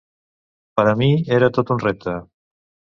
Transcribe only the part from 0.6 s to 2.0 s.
Per a mi era tot un